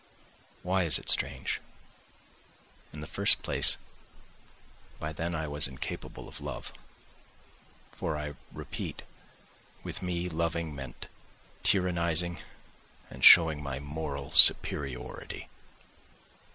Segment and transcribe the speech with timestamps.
[0.63, 1.61] Why is it strange?
[2.91, 3.77] In the first place,
[4.99, 6.73] by then I was incapable of love,
[7.91, 9.03] for I repeat,
[9.83, 11.05] with me loving meant
[11.61, 12.39] tyrannising
[13.11, 15.49] and showing my moral superiority.